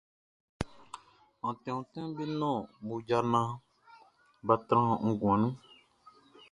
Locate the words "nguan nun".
5.09-5.55